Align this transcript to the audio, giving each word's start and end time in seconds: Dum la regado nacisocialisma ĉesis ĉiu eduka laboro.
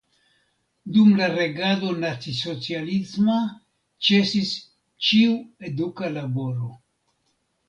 Dum 0.93 1.09
la 1.17 1.25
regado 1.33 1.91
nacisocialisma 2.03 3.35
ĉesis 4.09 4.55
ĉiu 5.11 5.37
eduka 5.71 6.11
laboro. 6.17 6.73